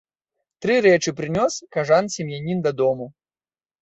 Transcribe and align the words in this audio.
Тры 0.65 0.77
рэчы 0.85 1.13
прынёс 1.21 1.53
кажан 1.75 2.05
сем'янін 2.17 2.67
дадому. 2.69 3.11